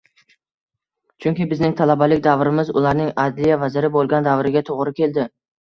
[1.25, 5.31] Chunki bizning talabalik davrimiz ularning Adliya vaziri bo'lgan davriga to'g'ri keldi.